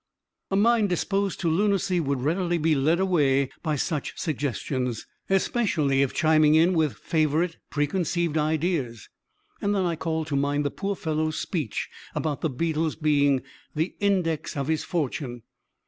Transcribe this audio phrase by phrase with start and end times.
[0.49, 6.11] A mind disposed to lunacy would readily be led away by such suggestions especially if
[6.11, 9.09] chiming in with favorite preconceived ideas
[9.61, 13.43] and then I called to mind the poor fellow's speech about the beetle's being
[13.75, 15.43] "the index of his fortune."